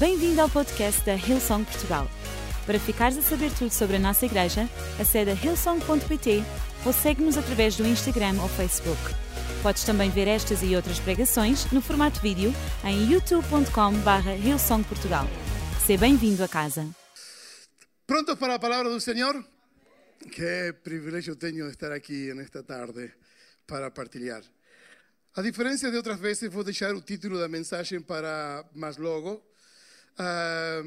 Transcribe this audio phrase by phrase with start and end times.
[0.00, 2.08] Bem-vindo ao podcast da Hillsong Portugal.
[2.64, 4.66] Para ficares a saber tudo sobre a nossa igreja,
[4.98, 6.42] acede a hillsong.pt
[6.86, 8.98] ou segue-nos através do Instagram ou Facebook.
[9.62, 12.50] Podes também ver estas e outras pregações no formato vídeo
[12.82, 15.26] em youtube.com.br hillsongportugal.
[15.84, 16.88] Seja bem-vindo a casa.
[18.06, 19.44] ¿Prontos para la palabra del Señor?
[20.32, 23.12] Qué privilegio tengo de estar aquí en esta tarde
[23.66, 24.44] para partilhar.
[25.34, 29.49] A diferença de outras vezes, vou deixar o título da mensagem para mais logo
[30.18, 30.82] ah,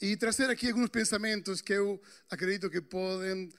[0.00, 2.00] e trazer aqui alguns pensamentos que eu
[2.30, 3.50] acredito que podem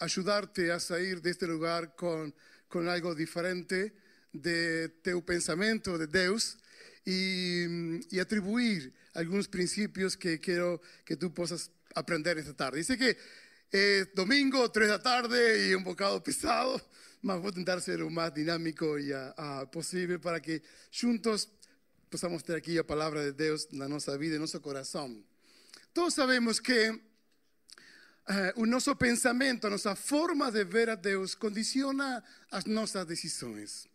[0.00, 2.32] ajudar-te a sair deste lugar com,
[2.68, 3.92] com algo diferente
[4.32, 6.56] de teu pensamento de Deus
[7.06, 12.78] e, e atribuir alguns princípios que quero que tu possas aprender esta tarde.
[12.78, 13.16] Dice que
[13.72, 15.36] é domingo, três da tarde
[15.68, 16.80] e um bocado pesado,
[17.22, 21.48] mas vou tentar ser o mais dinâmico e ah, ah, possível para que juntos
[22.10, 25.22] possamos ter aqui a palavra de Deus na nossa vida e nosso coração.
[25.92, 26.98] Todos sabemos que
[28.28, 33.86] eh, o nosso pensamento, a nossa forma de ver a Deus condiciona as nossas decisões.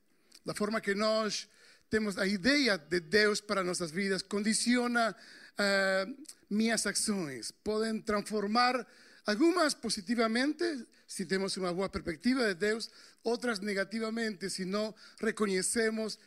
[0.46, 1.48] Da forma que nós
[1.90, 5.16] temos a ideia de Deus para nossas vidas condiciona
[5.58, 6.08] eh,
[6.50, 7.52] minhas ações.
[7.64, 8.86] Podem transformar
[9.26, 10.64] algumas positivamente,
[11.08, 12.90] se temos uma boa perspectiva de Deus,
[13.24, 16.20] outras negativamente, se não reconhecemos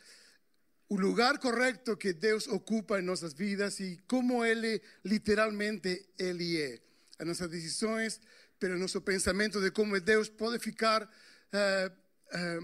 [0.89, 6.79] o lugar correto que Deus ocupa em nossas vidas e como Ele literalmente Ele é.
[7.19, 8.21] As nossas decisões,
[8.59, 11.09] pero nosso pensamento de como Deus pode ficar
[11.51, 11.91] eh,
[12.31, 12.59] eh,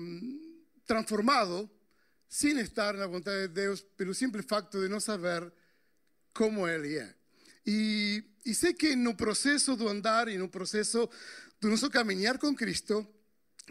[0.85, 1.69] transformado
[2.29, 5.51] sem estar na vontade de Deus, pelo simples facto de não saber
[6.33, 7.13] como Ele é.
[7.65, 11.09] E, e sei que no processo do andar e no processo
[11.61, 13.07] do nosso caminhar com Cristo,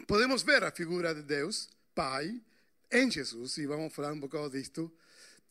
[0.07, 2.41] podemos ver a figura de Deus, Pai,
[2.93, 4.91] em Jesus, e vamos falar um pouco disto.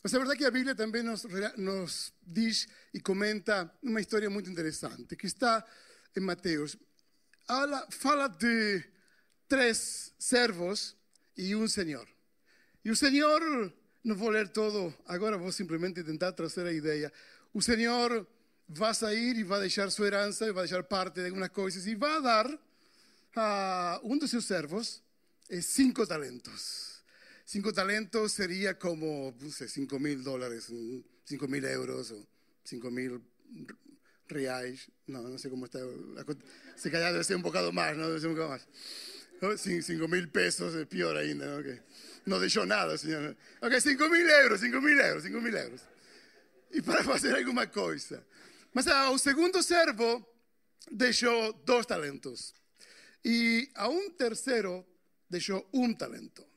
[0.01, 1.25] Mas a verdade é que a Bíblia também nos,
[1.57, 5.63] nos diz e comenta uma história muito interessante, que está
[6.15, 6.77] em Mateus.
[7.47, 8.83] Ela fala de
[9.47, 10.95] três servos
[11.37, 12.07] e um senhor.
[12.83, 13.41] E o senhor,
[14.03, 17.11] não vou ler todo, agora vou simplesmente tentar trazer a ideia.
[17.53, 18.25] O senhor
[18.67, 21.95] vai sair e vai deixar sua herança, e vai deixar parte de algumas coisas, e
[21.95, 22.47] vai dar
[23.35, 25.01] a um dos seus servos
[25.49, 26.92] eh, cinco talentos.
[27.45, 30.71] Cinco talentos sería como, no sé, cinco mil dólares,
[31.25, 32.27] cinco mil euros o
[32.63, 33.21] cinco mil
[34.27, 34.89] reais.
[35.07, 35.79] No, no sé cómo está.
[36.75, 38.07] Se calhar debe ser un bocado más, ¿no?
[38.07, 38.67] Debe ser un bocado más.
[39.59, 41.61] Cinco mil pesos es peor ainda, ¿no?
[41.61, 41.81] Que
[42.25, 43.35] no dejó nada, señor.
[43.61, 45.81] Ok, cinco mil euros, cinco mil euros, cinco mil euros.
[46.71, 48.25] E para fazer alguma coisa.
[48.73, 50.25] Mas ao segundo servo
[50.89, 52.53] deixou dois talentos.
[53.23, 54.85] E a um terceiro
[55.29, 56.52] deixou um talento.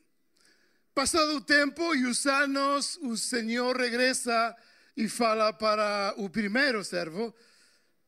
[0.97, 4.55] Passado o tempo e os anos, o Senhor regressa
[4.95, 7.35] e fala para o primeiro servo,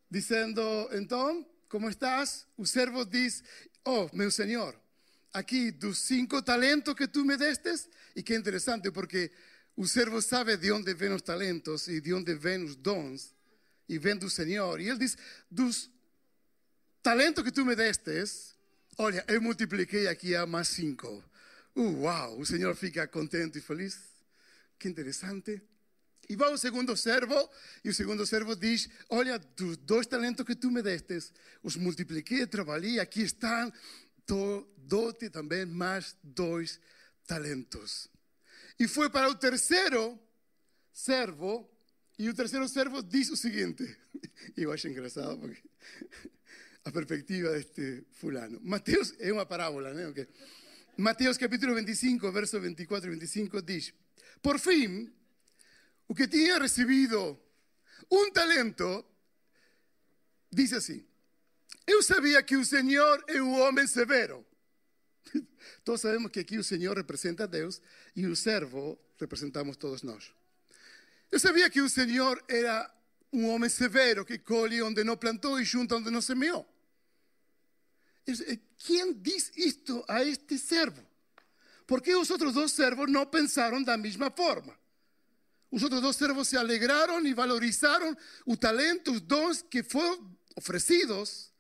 [0.10, 0.60] dizendo:
[0.94, 2.48] Então, como estás?
[2.58, 3.44] O servo diz:
[3.86, 4.76] Oh, meu Senhor,
[5.32, 9.32] aqui dos cinco talentos que tu me destes, e que interessante porque
[9.76, 13.36] o servo sabe de onde vêm os talentos e de onde vêm os dons,
[13.88, 14.82] e vem do Senhor.
[14.82, 15.16] E ele diz:
[15.52, 15.92] Dos
[17.04, 18.56] talentos que tu me destes,
[18.98, 21.29] olha, eu multipliquei aqui a mais cinco.
[21.80, 23.98] Uh, wow, o Senhor fica contente e feliz.
[24.78, 25.62] Que interessante.
[26.28, 27.50] E vai o segundo servo,
[27.86, 31.32] e o segundo servo diz: Olha, dos dois talentos que tu me destes,
[31.64, 33.72] os multipliquei, trabalhei, aqui estão,
[34.76, 36.82] dou-te também mais dois
[37.26, 38.10] talentos.
[38.78, 40.20] E foi para o terceiro
[40.92, 41.72] servo,
[42.18, 43.88] e o terceiro servo diz o seguinte:
[44.58, 45.64] Eu acho engraçado porque
[46.84, 48.60] a perspectiva deste fulano.
[48.62, 50.08] Mateus é uma parábola, né?
[50.10, 50.28] Okay.
[51.00, 53.94] Mateus capítulo 25, versos 24 e 25 diz:
[54.42, 55.10] Por fim,
[56.10, 57.40] o que tinha recebido
[58.12, 59.06] um talento,
[60.52, 61.08] diz assim:
[61.88, 64.46] Eu sabia que o Senhor é um homem severo.
[65.86, 67.82] Todos sabemos que aqui o Senhor representa a Deus
[68.14, 70.34] e o servo representamos todos nós.
[71.32, 72.94] Eu sabia que o Senhor era
[73.32, 76.68] um homem severo que colhe onde não plantou e junta onde não semeou.
[78.86, 81.02] ¿Quién dice esto a este servo?
[81.86, 84.78] Porque los otros dos servos no pensaron de la misma forma.
[85.72, 91.52] Los otros dos servos se alegraron y valorizaron los talentos, dons que fueron ofrecidos.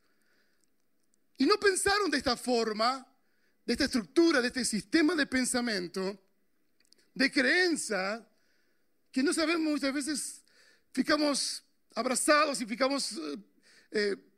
[1.38, 3.06] Y no pensaron de esta forma,
[3.66, 6.20] de esta estructura, de este sistema de pensamiento,
[7.14, 8.28] de creencia,
[9.12, 10.44] que no sabemos muchas veces,
[10.92, 11.64] ficamos
[11.96, 13.38] abrazados y ficamos eh,
[13.92, 14.29] eh,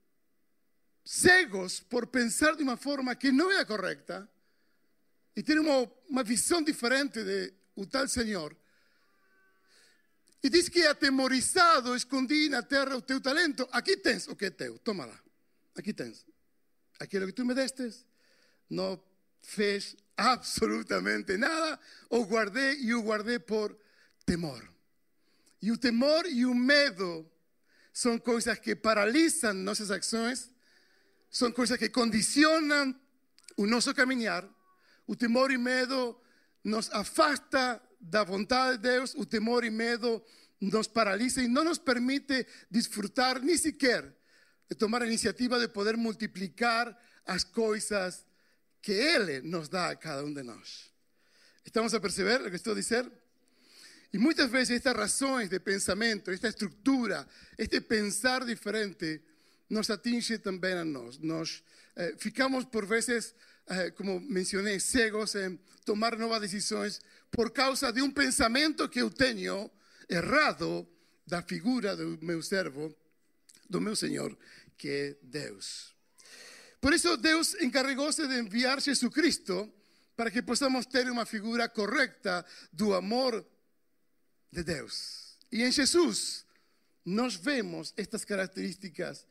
[1.03, 4.29] cegos por pensar de uma forma que não é a correta
[5.35, 8.55] e ter uma, uma visão diferente de o tal Senhor.
[10.43, 13.67] E diz que atemorizado escondi na terra o teu talento.
[13.71, 15.19] Aqui tens o que é teu, toma lá.
[15.75, 16.25] Aqui tens.
[16.99, 18.05] Aquilo que tu me destes,
[18.69, 19.01] não
[19.41, 23.75] fez absolutamente nada, o guardei e o guardei por
[24.25, 24.67] temor.
[25.61, 27.29] E o temor e o medo
[27.93, 30.49] são coisas que paralisam nossas ações,
[31.31, 32.93] são coisas que condicionam
[33.55, 34.47] o nosso caminhar.
[35.07, 36.19] O temor e medo
[36.63, 40.21] nos afasta da vontade de Deus, o temor e medo
[40.59, 44.13] nos paralisa e não nos permite desfrutar nem sequer
[44.69, 46.95] de tomar a iniciativa de poder multiplicar
[47.25, 48.25] as coisas
[48.81, 50.91] que Ele nos dá a cada um de nós.
[51.65, 53.09] Estamos a perceber o que estou a dizer?
[54.13, 57.25] E muitas vezes estas razões de pensamento, esta estrutura,
[57.57, 59.21] este pensar diferente,
[59.71, 61.17] nos atinge também a nós.
[61.17, 61.63] Nós
[61.95, 63.33] eh, ficamos por vezes,
[63.67, 66.99] eh, como mencionei, cegos em tomar novas decisões
[67.31, 69.71] por causa de um pensamento que eu tenho
[70.09, 70.85] errado
[71.25, 72.93] da figura do meu servo,
[73.69, 74.37] do meu Senhor,
[74.77, 75.95] que é Deus.
[76.81, 79.71] Por isso Deus encarregou-se de enviar Jesucristo
[80.17, 83.45] para que possamos ter uma figura correta do amor
[84.51, 85.37] de Deus.
[85.49, 86.45] E em Jesus
[87.05, 89.25] nós vemos estas características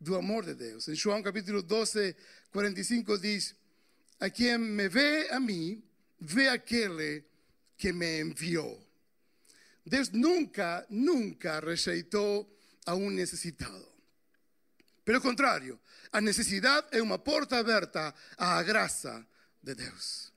[0.00, 0.88] do amor de Deus.
[0.88, 2.16] Em João capítulo 12,
[2.50, 3.54] 45 diz:
[4.18, 5.82] A quem me vê a mim,
[6.18, 7.24] vê aquele
[7.76, 8.84] que me enviou.
[9.84, 12.48] Deus nunca, nunca rejeitou
[12.86, 13.88] a um necessitado.
[15.04, 15.78] Pelo contrário,
[16.12, 19.26] a necessidade é uma porta aberta à graça
[19.62, 20.32] de Deus.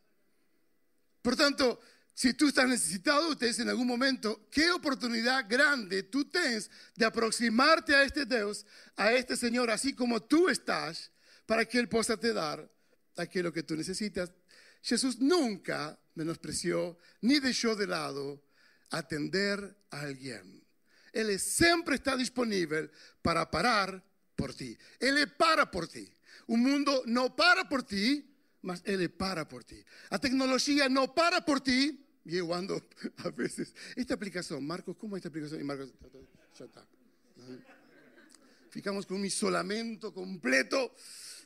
[1.21, 1.77] Portanto,
[2.15, 7.93] se tu estás necesitado, tens em algum momento, que oportunidade grande tu tens de aproximar-te
[7.93, 8.65] a este Deus,
[8.95, 11.11] a este Senhor, assim como tu estás,
[11.45, 12.63] para que Ele possa te dar
[13.17, 14.31] aquilo que tu necessitas.
[14.81, 18.43] Jesus nunca menospreció ni deixou de lado
[18.91, 19.57] atender
[19.91, 20.61] a alguém.
[21.13, 22.89] Ele sempre está disponível
[23.21, 24.03] para parar
[24.35, 24.77] por ti.
[24.99, 26.11] Ele para por ti.
[26.47, 28.25] O mundo não para por ti,
[28.61, 29.85] mas ele para por ti.
[30.09, 32.02] A tecnologia não para por ti.
[32.25, 32.81] E eu ando,
[33.23, 35.59] a vezes, esta aplicação, Marcos, como é esta aplicação?
[35.59, 35.91] E Marcos,
[36.57, 36.85] já está.
[38.69, 40.91] Ficamos com um isolamento completo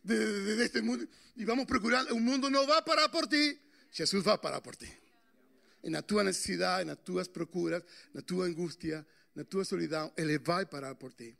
[0.03, 2.05] de, de, de, este mundo e vamos procurar.
[2.11, 3.59] O mundo não vai parar por ti,
[3.91, 4.91] Jesus vai parar por ti.
[5.83, 7.83] E na tua necessidade, nas tuas procuras,
[8.13, 11.35] na tua angústia, na tua solidão, Ele vai parar por ti.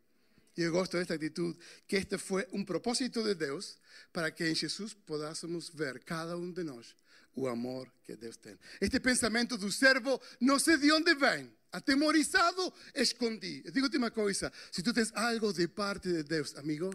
[0.58, 1.58] E eu gosto desta atitude,
[1.88, 3.78] que este foi um propósito de Deus
[4.12, 6.96] para que em Jesus podássemos ver cada um de nós
[7.38, 8.58] o amor que Deus tem.
[8.82, 13.64] Este pensamento do servo, não sei de onde vem, atemorizado, escondi.
[13.72, 16.92] Digo-te uma coisa: se tu tens algo de parte de Deus, amigo,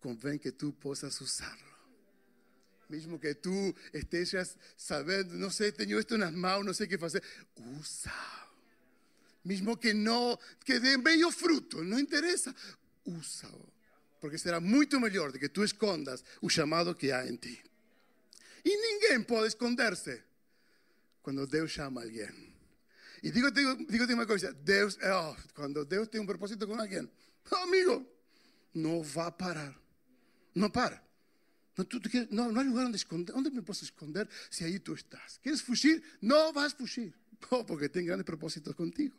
[0.00, 1.68] convém que tu possas usá-lo.
[2.90, 6.98] Mesmo que tu estejas sabendo, não sei, tenho isto nas mãos, não sei o que
[6.98, 7.22] fazer,
[7.78, 8.12] usa
[9.48, 12.54] mesmo que não, que dê meio fruto, não interessa,
[13.06, 13.72] usa-o,
[14.20, 17.58] porque será muito melhor do que tu escondas o chamado que há em ti
[19.08, 20.24] tiempo de esconderse
[21.22, 22.54] cuando Dios llama a alguien.
[23.22, 27.10] Y digo, digo, digo una cosa, Dios, oh, cuando Dios tiene un propósito con alguien,
[27.50, 28.06] oh, amigo,
[28.74, 29.74] no va a parar,
[30.54, 31.02] no para.
[31.76, 34.64] No, tú, tú quieres, no, no, hay lugar donde esconder, ¿dónde me puedo esconder si
[34.64, 35.38] ahí tú estás?
[35.42, 36.02] ¿Quieres fugir?
[36.20, 37.14] No vas a fugir,
[37.50, 39.16] oh, porque tiene grandes propósitos contigo.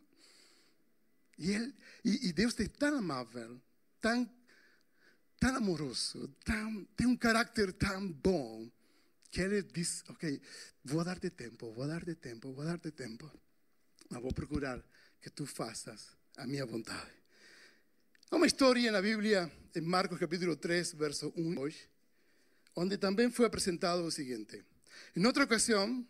[1.38, 3.62] Y, él, y, y Dios tão es tan amable,
[4.02, 4.30] tan,
[5.40, 8.79] tan amoroso, tan, tiene un carácter tan bueno
[9.32, 10.42] que Ele diz: Ok,
[10.84, 13.32] vou dar-te tempo, vou dar-te tempo, vou dar-te tempo,
[14.10, 14.84] mas vou procurar
[15.22, 17.12] que tu faças a minha vontade.
[18.32, 21.90] Há uma história na Bíblia, em Marcos capítulo 3, verso 1 2,
[22.76, 24.64] onde também foi apresentado o seguinte:
[25.16, 26.06] Em outra ocasião,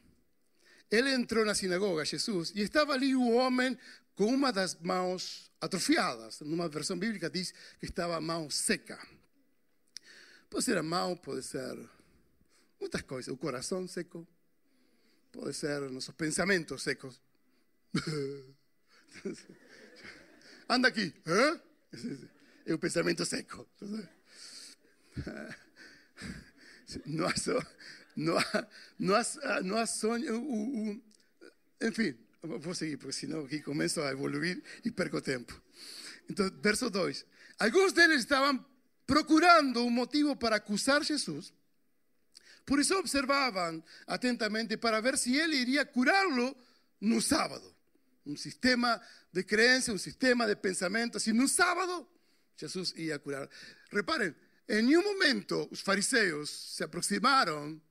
[0.91, 3.77] ele entrou na sinagoga, Jesus, e estava ali o homem
[4.15, 6.41] com uma das mãos atrofiadas.
[6.41, 8.99] Numa versão bíblica diz que estava a mão seca.
[10.49, 11.77] Pode ser a mão, pode ser
[12.79, 13.33] muitas coisas.
[13.33, 14.27] O coração seco,
[15.31, 17.21] pode ser nossos pensamentos secos.
[20.69, 21.13] Anda aqui.
[22.65, 23.67] É o pensamento seco.
[27.05, 27.33] Não há,
[28.15, 28.67] não há,
[28.97, 31.03] não há, não há sonho.
[31.81, 35.61] Enfim, Vou seguir, porque senão aqui começo a evoluir e perco tempo.
[36.29, 37.25] Então, verso 2.
[37.59, 38.65] Alguns deles estavam
[39.05, 41.53] procurando um motivo para acusar Jesus.
[42.69, 46.55] Por isso observavam atentamente para ver se ele iria curá-lo
[47.01, 47.75] no sábado.
[48.23, 49.01] Um sistema
[49.33, 51.17] de crença, um sistema de pensamento.
[51.17, 52.07] Assim, no sábado,
[52.55, 53.49] Jesus ia curar.
[53.91, 54.35] Reparem,
[54.67, 57.81] em nenhum momento os fariseus se aproximaram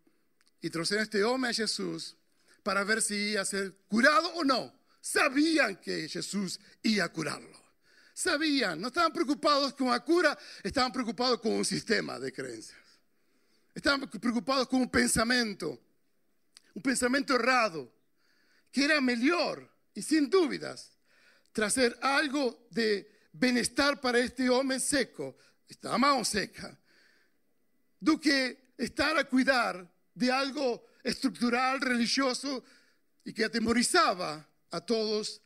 [0.63, 2.17] e trouxeram este homem a Jesus
[2.63, 4.73] para ver se ia ser curado ou não.
[5.01, 7.59] sabían que Jesús iba a curarlo.
[8.15, 12.88] Sabían, no estaban preocupados con la cura, estaban preocupados con un sistema de creencias.
[13.79, 15.79] Estaban preocupados con un pensamiento,
[16.75, 17.89] un pensamiento errado,
[18.73, 20.99] que era mejor y sin dudas
[21.53, 26.77] traer algo de bienestar para este hombre seco, esta mano seca,
[28.01, 32.65] do que estar a cuidar de algo estructural, religioso
[33.25, 35.41] y que atemorizaba a todos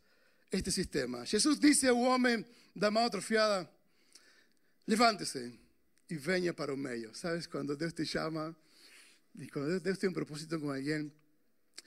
[0.51, 1.27] este sistema.
[1.27, 3.71] Jesús dice al hombre da mão atrofiada,
[4.87, 5.61] levante-se
[6.13, 7.47] e venha para o meio, ¿Sabes?
[7.47, 8.55] quando Deus te chama,
[9.39, 11.11] e quando Deus tem um propósito com alguém,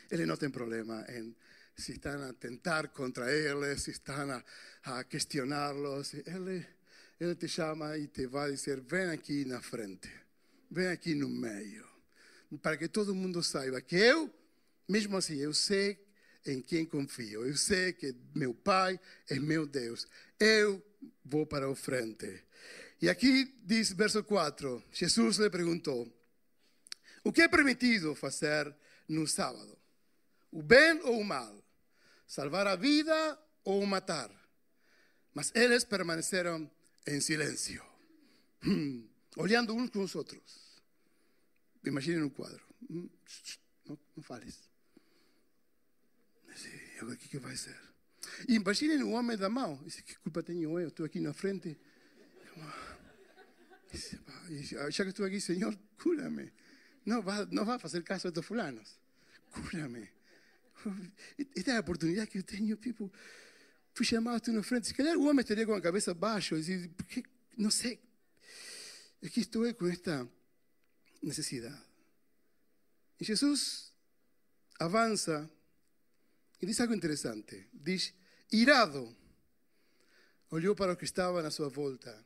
[0.10, 1.36] ele não tem problema em
[1.78, 4.44] se están a tentar contra Ele, se estão a,
[4.84, 6.02] a cuestionarlo.
[6.26, 6.66] ele
[7.20, 10.10] ele te chama e te vai dizer, vem ven na frente,
[10.72, 11.86] ven aqui no meio,
[12.62, 14.34] para que todo mundo saiba que eu
[14.88, 15.98] mesmo assim, eu sei
[16.46, 20.08] em quem confio, eu sei que meu Pai é meu Deus,
[20.40, 20.84] eu
[21.24, 22.44] vou para o frente.
[23.02, 26.12] E aqui diz verso 4: Jesus lhe perguntou:
[27.24, 28.74] O que é permitido fazer
[29.08, 29.78] no sábado?
[30.52, 31.64] O bem ou o mal?
[32.28, 34.32] Salvar a vida ou matar?
[35.34, 36.70] Mas eles permaneceram
[37.06, 37.84] em silêncio,
[39.36, 40.42] olhando uns com os outros.
[41.86, 42.64] Imaginem um quadro.
[42.90, 43.10] Não,
[44.16, 44.58] não fales.
[47.02, 47.80] o que, que vai ser?
[48.48, 49.78] Imaginem o homem da mão.
[50.06, 50.88] Que culpa tenho eu?
[50.88, 51.78] Estou aqui na frente.
[54.90, 56.52] Já que estou aqui, Senhor, cura-me.
[57.06, 59.00] Não vai, não vai fazer caso dos fulanos.
[59.52, 60.10] Cura-me.
[61.56, 62.76] Esta é a oportunidade que eu tenho.
[62.78, 63.12] Tipo,
[63.94, 64.88] fui chamado, estou na frente.
[64.88, 66.56] Se calhar o homem estaria com a cabeça baixa.
[66.56, 67.24] Dizer, porque,
[67.58, 68.00] não sei.
[69.24, 70.28] Aqui estou com esta
[71.22, 71.82] necessidade.
[73.20, 73.94] E Jesus
[74.80, 75.50] avança
[76.62, 77.68] e diz algo interessante.
[77.74, 78.14] Diz,
[78.52, 79.16] irado,
[80.52, 82.26] olhou para os que estavam à sua volta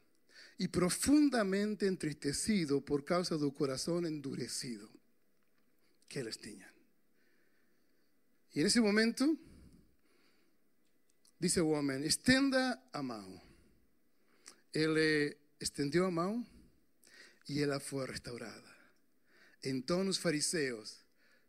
[0.59, 4.89] e profundamente entristecido por causa do coração endurecido
[6.07, 6.69] que eles tinham.
[8.53, 9.39] E nesse momento,
[11.39, 13.41] disse o homem: estenda a mão.
[14.73, 16.45] Ele estendeu a mão
[17.47, 18.69] e ela foi restaurada.
[19.63, 20.97] Então os fariseus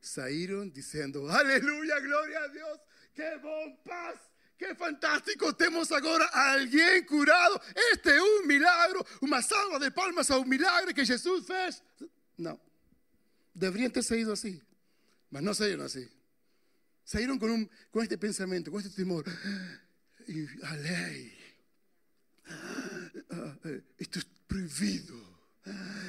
[0.00, 2.80] saíram dizendo: Aleluia, glória a Deus,
[3.14, 4.20] que bom paz,
[4.60, 7.58] que fantástico, temos agora alguém curado.
[7.92, 11.82] Este é um milagre, uma salva de palmas ao milagre que Jesus fez.
[12.36, 12.60] Não,
[13.54, 14.60] deveriam ter saído assim,
[15.30, 16.06] mas saíram assim.
[17.06, 19.24] Saíram com, um, com este pensamento, com este temor.
[20.28, 21.32] E a lei,
[23.98, 25.38] isto é proibido,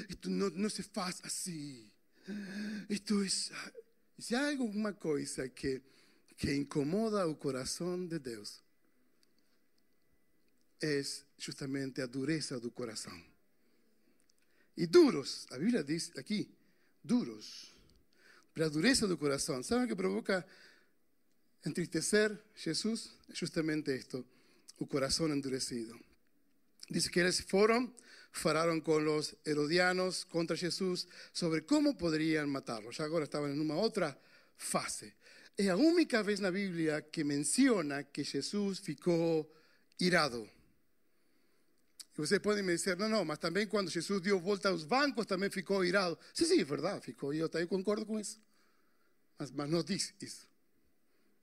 [0.10, 1.90] isto não, não se faz assim.
[2.90, 3.30] Isto é
[4.20, 5.82] se há alguma coisa que,
[6.42, 8.64] que incomoda o coração de Deus,
[10.82, 11.00] é
[11.38, 13.14] justamente a dureza do coração.
[14.76, 16.50] E duros, a Bíblia diz aqui,
[17.04, 17.70] duros.
[18.56, 19.62] Para a dureza do coração.
[19.62, 20.44] ¿Saben o que provoca
[21.64, 23.16] entristecer Jesus?
[23.30, 24.26] É justamente isto,
[24.80, 25.94] o coração endurecido.
[26.90, 27.94] Diz que eles foram
[28.32, 32.90] falaron con los herodianos contra Jesús sobre cómo podrían matarlo.
[32.90, 34.18] Ya ahora estaban en una otra
[34.58, 35.21] fase.
[35.58, 39.50] Es la única vez en la Biblia que menciona que Jesús ficó
[39.98, 40.48] irado.
[42.18, 45.26] Y ustedes pueden decir, no, no, mas también cuando Jesús dio vuelta a los bancos
[45.26, 46.20] también ficó irado.
[46.34, 48.40] Sí, sí, es verdad, ficó, yo también concordo con eso.
[49.40, 50.46] Mas, mas no dice eso.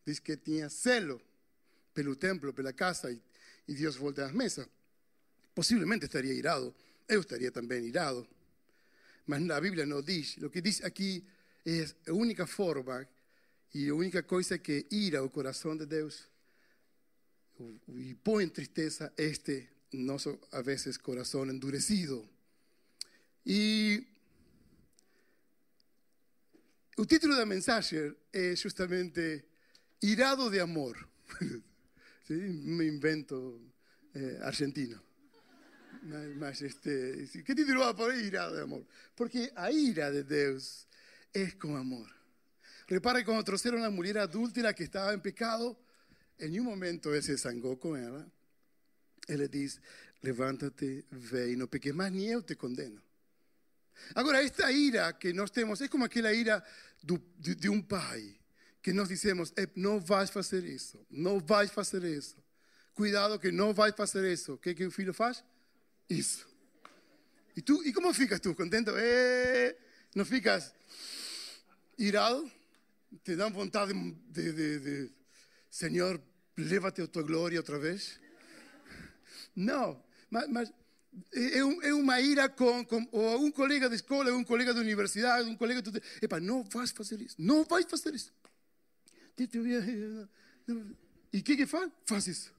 [0.04, 1.20] Dice que tenía celo
[1.92, 3.20] pelo templo, pela casa y,
[3.66, 4.68] y Dios voltea las mesas.
[5.52, 6.74] Possivelmente estaria irado.
[7.08, 8.28] Eu estaria também irado.
[9.26, 10.36] Mas a Bíblia não diz.
[10.38, 11.26] O que diz aqui
[11.66, 13.08] é a única forma
[13.75, 16.28] e a única coisa que ira o coração de Deus
[17.88, 22.28] e põe em tristeza este nosso, a vezes, coração endurecido.
[23.44, 24.06] E
[26.96, 29.44] o título da mensagem é justamente
[30.02, 31.08] Irado de Amor.
[32.28, 33.60] Me invento
[34.14, 35.00] eh, argentino.
[36.37, 38.87] Mas este, que título va a poner ira de amor?
[39.16, 40.87] Porque a ira de Deus
[41.34, 42.17] é com amor.
[42.88, 45.76] Repare quando trouxeram a mulher adúltera que estava em pecado,
[46.40, 48.26] em nenhum momento ele se zangou com ela.
[49.28, 49.78] Ele diz:
[50.23, 53.00] Levanta-te, ve e não peques mais, nem eu te condeno.
[54.14, 56.64] Agora, esta ira que nós temos é como aquela ira
[57.02, 58.37] de, de, pai,
[58.83, 62.37] que nós dizemos: Não vais fazer isso, não vais fazer isso.
[62.95, 64.54] Cuidado que não vais fazer isso.
[64.54, 65.45] O que, que o filho faz?
[66.09, 66.49] Isso.
[67.54, 68.54] E tu, e como ficas tu?
[68.54, 68.92] Contento?
[68.97, 69.76] Eh,
[70.25, 70.73] ficas
[71.99, 72.50] irado?
[73.24, 75.12] Te dá vontade de, de, de,
[75.70, 76.20] Senhor,
[76.56, 78.20] leva-te a tua glória outra vez?
[79.56, 80.72] Não, mas, mas
[81.32, 85.48] é, é, uma ira com, com ou um colega de escola, um colega de universidade,
[85.48, 86.02] um colega de...
[86.22, 88.32] Epa, não vais fazer isso, não vais fazer isso.
[91.32, 91.90] E o que que faz?
[92.06, 92.52] Faz isso.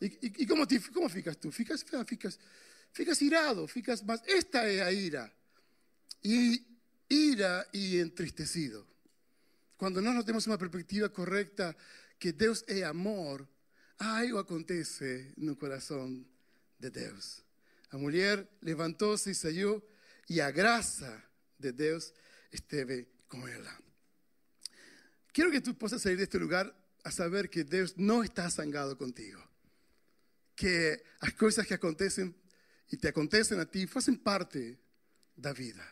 [0.00, 1.50] E, e, e como, te, como ficas tu?
[1.50, 2.38] Ficas, ficas,
[2.92, 5.32] ficas irado, ficas mas esta é a ira.
[6.22, 6.64] E
[7.10, 8.86] ira e entristecido.
[9.78, 11.74] Quando nós não temos uma perspectiva correta
[12.18, 13.48] que Deus é amor,
[13.96, 16.26] algo acontece no coração
[16.80, 17.44] de Deus.
[17.92, 19.80] A mulher levantou-se e saiu,
[20.28, 21.22] e a graça
[21.56, 22.12] de Deus
[22.52, 23.78] esteve com ela.
[25.32, 26.68] Quero que tu possas sair deste lugar
[27.04, 29.40] a saber que Deus não está zangado contigo.
[30.56, 32.34] Que as coisas que acontecem
[32.90, 34.76] e te acontecem a ti fazem parte
[35.36, 35.86] da vida.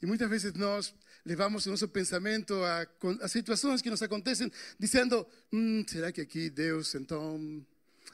[0.00, 2.86] E muitas vezes nós levamos nosso pensamento a,
[3.22, 7.64] a situações que nos acontecem dizendo: hum, será que aqui Deus então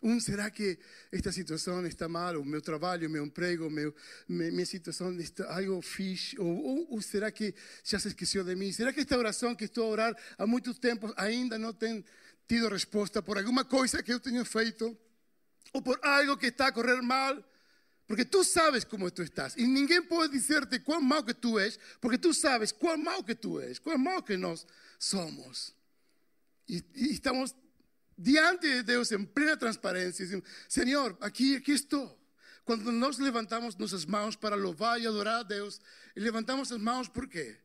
[0.02, 0.78] um, será que
[1.10, 2.40] esta situação está mal?
[2.40, 3.94] O meu trabalho, o meu emprego, meu,
[4.28, 6.34] minha situação está algo fiz?
[6.38, 8.72] Ou, ou, ou, será que já se esqueceu de mim?
[8.72, 12.04] Será que esta oração que estou a orar há muito tempo ainda não tem
[12.46, 14.96] tido resposta por alguma coisa que eu tenho feito?
[15.72, 17.42] Ou por algo que está a correr mal?
[18.06, 19.56] Porque tú sabes como tú estás.
[19.56, 23.34] Y ninguém pode dizerte quão mal que tú és, porque tú sabes quão mal que
[23.34, 24.64] tú és, quão mal que nós
[24.98, 25.74] somos.
[26.68, 27.54] E, e estamos
[28.16, 32.16] diante de Deus em plena transparência, dizendo, Senhor, aqui, aqui estou.
[32.64, 35.80] Quando nós levantamos nossas mãos para louvar e adorar a Deus,
[36.14, 37.56] e levantamos as mãos por quê?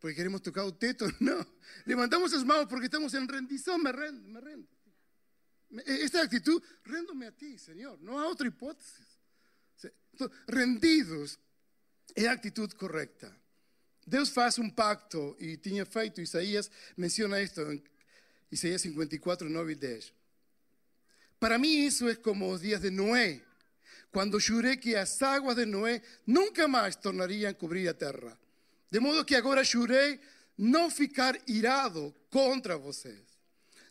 [0.00, 1.04] Porque queremos tocar o teto?
[1.20, 1.46] Não.
[1.84, 4.66] Levantamos as mãos porque estamos em rendição, me rendo, me rendo.
[5.86, 7.98] Esta actitud, rendo-me a ti, Senhor.
[8.00, 9.09] Não há outra hipótese.
[10.48, 11.38] Rendidos
[12.16, 13.34] é a atitude correta.
[14.06, 17.82] Deus faz um pacto e tinha feito, Isaías menciona isto em
[18.50, 20.12] Isaías 54, 9 y 10.
[21.38, 23.42] Para mí eso es como los días de Noé,
[24.10, 28.36] cuando juré que las aguas de Noé nunca más tornarían a cubrir la tierra.
[28.90, 30.20] De modo que ahora juré
[30.56, 33.22] no ficar irado contra vocês,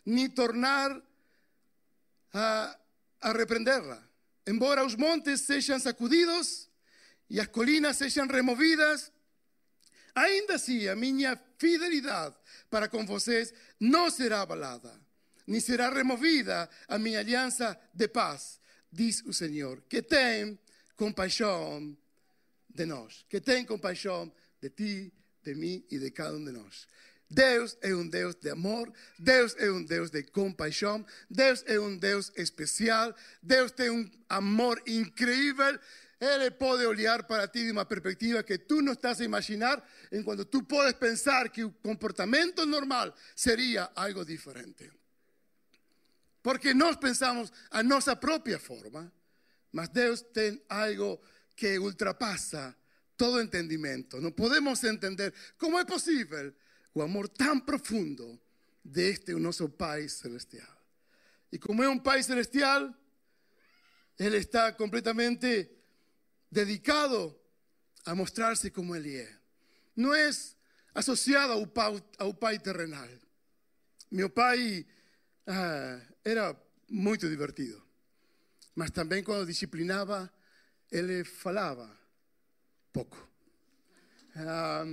[0.04, 1.02] ni tornar
[2.32, 2.78] a,
[3.20, 4.09] a reprenderla.
[4.46, 6.68] Embora os montes sejam sacudidos
[7.28, 9.12] e as colinas sejam removidas,
[10.14, 12.34] ainda assim a minha fidelidade
[12.68, 14.92] para com vocês não será abalada,
[15.46, 20.58] nem será removida a minha aliança de paz, diz o Senhor, que tem
[20.96, 21.96] compaixão
[22.68, 26.86] de nós, que tem compaixão de ti, de mim e de cada um de nós.
[27.30, 31.96] Deus é um Deus de amor, Deus é um Deus de compaixão, Deus é um
[31.96, 35.78] Deus especial, Deus tem um amor incrível
[36.20, 40.44] Ele pode olhar para ti de uma perspectiva que tu não estás a imaginar, enquanto
[40.44, 44.90] tu podes pensar que o comportamento normal seria algo diferente.
[46.42, 49.10] Porque nós pensamos a nossa própria forma,
[49.72, 51.18] mas Deus tem algo
[51.56, 52.76] que ultrapassa
[53.16, 54.20] todo entendimento.
[54.20, 56.52] Não podemos entender como é possível
[56.94, 58.40] o amor tão profundo
[58.84, 60.76] deste nosso Pai Celestial.
[61.52, 62.94] E como é um Pai Celestial,
[64.18, 65.70] Ele está completamente
[66.50, 67.34] dedicado
[68.04, 69.40] a mostrarse como Él es.
[69.96, 70.56] No es
[70.94, 72.02] asociado ao pai,
[72.38, 73.08] pai terrenal.
[74.10, 74.86] Meu pai
[75.46, 76.56] ah, era
[76.88, 77.82] muito divertido,
[78.74, 80.32] mas também quando disciplinava,
[80.90, 81.88] ele falava
[82.92, 83.28] pouco.
[84.34, 84.84] Ah,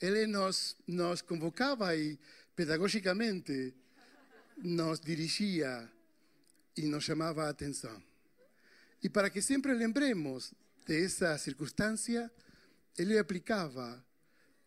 [0.00, 2.18] ele nos, nos convocava e
[2.54, 3.74] pedagogicamente
[4.58, 5.90] nos dirigia
[6.76, 8.02] e nos chamava a atenção.
[9.02, 10.52] E para que sempre lembremos
[10.86, 12.30] de esa circunstancia,
[12.96, 14.04] él le aplicaba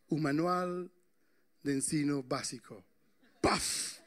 [0.09, 0.91] un manual
[1.63, 2.83] de ensino básico.
[3.41, 3.99] ¡Paf!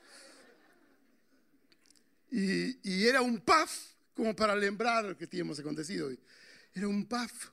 [2.31, 6.11] Y, era un paf como para lembrar lo que teníamos acontecido.
[6.75, 7.51] Era un paf,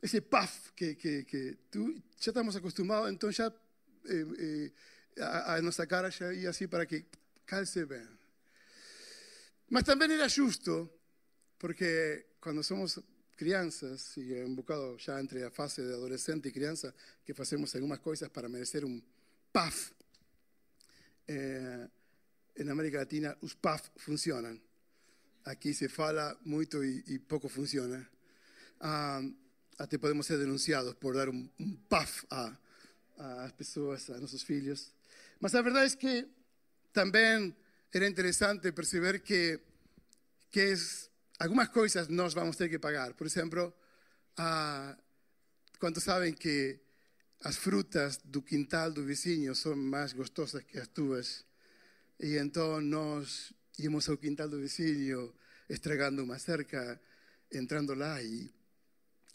[0.00, 3.54] ese paf que, que, que tú, ya estamos acostumbrados, entonces ya
[4.04, 7.06] eh, eh, a, a, nuestra cara ya y así para que
[7.44, 8.08] calce bien.
[9.70, 10.90] Mas también era justo,
[11.58, 13.00] porque cuando somos
[13.36, 18.00] crianças, é um bocado já entre a fase de adolescente e criança, que fazemos algumas
[18.00, 19.00] coisas para merecer um
[19.52, 19.92] PAF.
[21.26, 21.88] É,
[22.64, 24.58] na América Latina, os PAF funcionam.
[25.44, 28.08] Aqui se fala muito e, e pouco funciona.
[28.80, 29.22] Ah,
[29.78, 32.56] até podemos ser denunciados por dar um, um PAF a,
[33.44, 34.92] às pessoas, a nossos filhos.
[35.40, 36.28] Mas a verdade é que
[36.92, 37.54] também
[37.92, 39.60] era interessante perceber que,
[40.50, 40.74] que é
[41.38, 43.14] algumas coisas nós vamos ter que pagar.
[43.14, 43.72] Por exemplo,
[45.78, 46.80] quando sabem que
[47.42, 51.44] as frutas do quintal do vizinho são mais gostosas que as tuas,
[52.18, 55.32] e então nós íamos ao quintal do vizinho,
[55.68, 57.00] estragando uma cerca,
[57.52, 58.52] entrando lá e,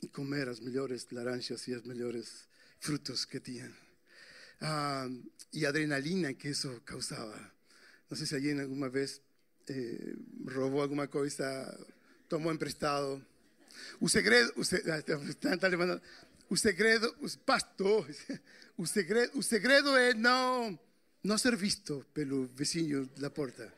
[0.03, 2.47] e comer as melhores laranjas e os melhores
[2.79, 3.71] frutos que tinham.
[4.61, 5.09] Ah,
[5.67, 7.39] adrenalina que isso causava.
[8.09, 9.21] Não sei se alguém alguma vez
[9.69, 10.15] eh,
[10.53, 11.45] roubou alguma coisa,
[12.29, 13.23] tomou emprestado.
[13.99, 15.01] O segredo, o, ah,
[15.39, 16.01] tá, tá levando,
[16.49, 18.07] o segredo, o pastor,
[18.77, 20.77] o segredo, segredo é não,
[21.23, 23.73] não ser visto pelo vizinho da porta.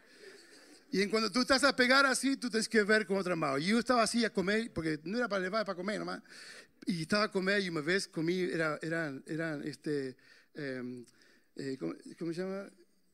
[0.98, 3.58] Y cuando tú estás a pegar así, tú tienes que ver con otra mano.
[3.58, 6.22] Yo estaba así a comer, porque no era para llevar, para comer nomás.
[6.86, 10.16] Y estaba a comer y una vez comí, era, eran, eran este,
[10.54, 11.04] eh,
[11.58, 12.70] eh, ¿cómo, ¿cómo, se llama?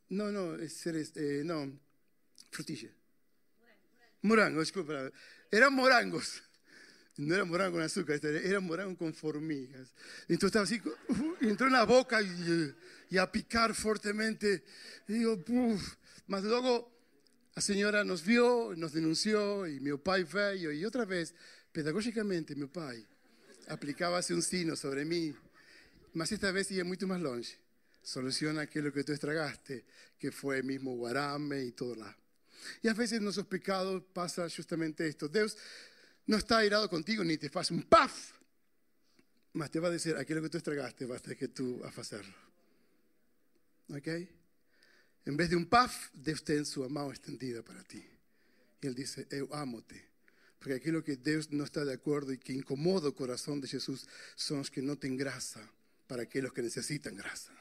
[0.09, 1.75] No, no, es, eh, no,
[2.51, 2.89] frutilla.
[4.21, 5.11] Morango, disculpa.
[5.49, 6.43] Eran morangos.
[7.17, 9.91] No era morango con azúcar, este, era morango con formigas.
[10.27, 12.75] Entonces estaba así, uh, entró en la boca y,
[13.09, 14.63] y, a picar fuertemente.
[15.07, 15.95] Y digo, uff.
[16.27, 17.00] Más luego
[17.53, 21.33] la señora nos vio, nos denunció y mi pai veio y otra vez,
[21.71, 23.05] pedagógicamente, mi pai
[23.67, 25.33] aplicaba un sino sobre mí,
[26.13, 27.57] mas esta vez iba mucho más longe.
[28.03, 29.85] Soluciona aquello que tú estragaste,
[30.17, 32.03] que fue mismo guarame y todo.
[32.81, 35.27] Y a veces en nuestros pecados pasa justamente esto.
[35.27, 35.57] Dios
[36.25, 38.31] no está airado contigo ni te hace un paf,
[39.53, 42.33] mas te va a decir aquello que tú estragaste, basta que tú a hacerlo.
[43.89, 44.40] ¿Ok?
[45.25, 48.03] En vez de un paf, Dios tiene su mano extendida para ti.
[48.81, 50.09] Y Él dice, eu amo-te.
[50.57, 54.07] Porque aquilo que Deus não está de acordo e que incomoda o coração de Jesus
[54.35, 55.59] são os que não têm graça
[56.07, 57.51] para aqueles que necessitam graça.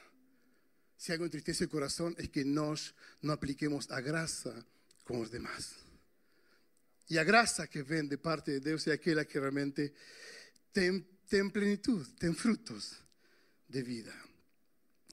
[0.97, 4.65] Se algo entristece o coração é que nós não apliquemos a graça
[5.03, 5.75] com os demais.
[7.09, 9.93] E a graça que vem de parte de Deus é aquela que realmente
[10.71, 12.97] tem, tem plenitude, tem frutos
[13.67, 14.13] de vida.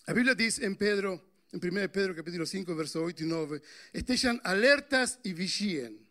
[0.07, 1.21] A Bíblia diz em Pedro
[1.53, 6.07] en 1 Pedro capítulo 5, verso 8 y 9, estén alertas y vigíen.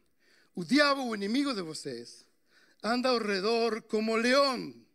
[0.55, 2.25] Un diablo o enemigo de vocês
[2.81, 4.87] anda alrededor como león,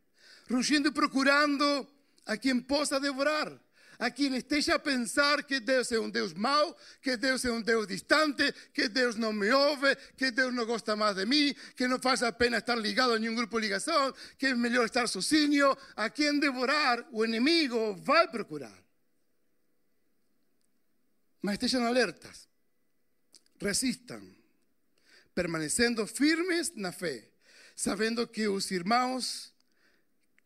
[0.48, 1.88] rugiendo y procurando
[2.26, 3.60] a quien possa devorar.
[3.98, 7.62] A quien esteja a pensar que Deus é um Deus mau, que Deus é um
[7.62, 11.86] Deus distante, que Deus não me ouve, que Deus não gosta mais de mim, que
[11.86, 15.06] não faz a pena estar ligado a nenhum grupo de ligação, que é melhor estar
[15.06, 15.76] sozinho.
[15.94, 18.81] A quem devorar, o inimigo vai procurar.
[21.42, 22.46] Mas estén alertas,
[23.58, 24.22] resistan,
[25.34, 27.34] permaneciendo firmes na fe,
[27.74, 29.50] sabendo que os irmãos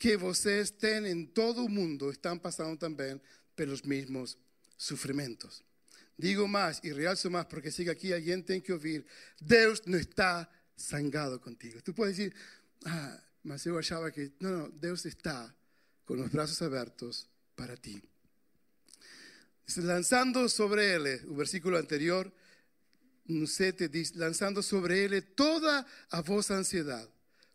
[0.01, 3.21] que vocês têm em todo o mundo estão passando também
[3.55, 4.41] pelos mesmos
[4.77, 5.63] sofrimentos.
[6.17, 9.05] Digo mais e realço mais porque siga aqui alguém tem que ouvir:
[9.39, 10.49] Deus não está
[10.81, 11.83] zangado contigo.
[11.83, 12.35] Tu puedes dizer,
[12.87, 14.33] ah, mas eu achava que.
[14.41, 15.55] Não, não, Deus está
[16.07, 18.03] com os braços abertos para ti
[19.76, 22.33] lanzando sobre él, el versículo anterior,
[23.24, 23.74] dice,
[24.14, 27.09] lanzando sobre él toda a vos ansiedad,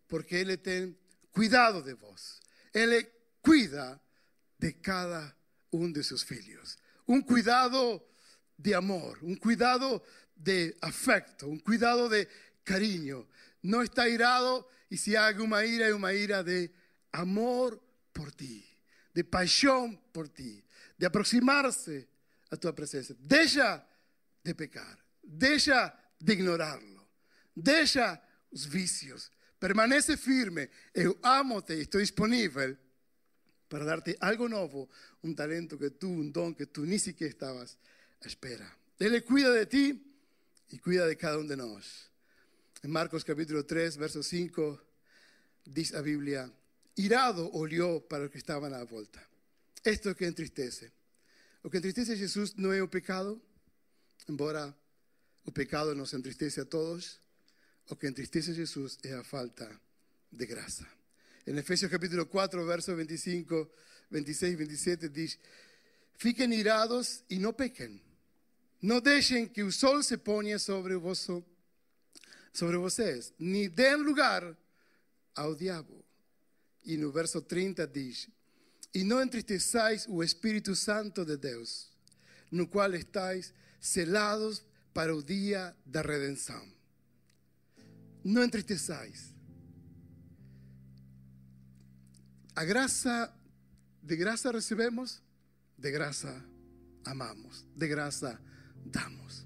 [0.07, 0.95] porque él tiene
[1.31, 2.41] cuidado de vos.
[2.73, 3.09] Él
[3.41, 4.01] cuida
[4.57, 5.35] de cada
[5.71, 6.77] uno de sus hijos.
[7.05, 8.07] Un cuidado
[8.57, 10.03] de amor, un cuidado
[10.35, 12.27] de afecto, un cuidado de
[12.63, 13.27] cariño.
[13.61, 16.71] No está irado y si hay una ira, es una ira de
[17.11, 17.81] amor
[18.13, 18.65] por ti,
[19.13, 20.63] de pasión por ti,
[21.01, 22.07] de aproximarse
[22.51, 23.15] a tu presencia.
[23.17, 23.83] Deja
[24.43, 27.09] de pecar, deja de ignorarlo,
[27.55, 30.69] deja los vicios, permanece firme.
[30.93, 32.77] Eu amo-te y estoy disponible
[33.67, 34.89] para darte algo nuevo,
[35.23, 37.79] un talento que tú, un don que tú ni siquiera estabas
[38.23, 38.71] a espera.
[38.99, 40.05] Él cuida de ti
[40.69, 42.11] y cuida de cada uno de nosotros.
[42.83, 44.79] En Marcos capítulo 3, verso 5,
[45.65, 46.51] dice la Biblia,
[46.95, 49.30] irado olió para los que estaban a la vuelta.
[49.83, 50.91] Esto es lo que entristece.
[51.63, 53.41] Lo que entristece a Jesús no es el pecado,
[54.27, 54.75] embora
[55.45, 57.19] o pecado nos entristece a todos.
[57.89, 59.69] Lo que entristece a Jesús es la falta
[60.29, 60.87] de gracia.
[61.45, 63.71] En Efesios capítulo 4, versos 25,
[64.11, 65.39] 26 y 27 dice,
[66.17, 68.01] fiquen irados y no pequen.
[68.81, 71.45] No dejen que el sol se ponga sobre, vosso,
[72.51, 74.57] sobre vocês, ni den lugar
[75.35, 76.03] ao diabo.
[76.83, 78.27] E no verso 30 diz,
[78.93, 81.89] y no entristezáis o Espíritu Santo de Dios,
[82.49, 86.73] no cual estáis selados para el día de redención.
[88.23, 89.31] No entristezáis.
[92.53, 93.33] A graça,
[94.01, 95.21] de graça recebemos,
[95.77, 96.45] de graça
[97.05, 98.39] amamos, de graça
[98.85, 99.45] damos.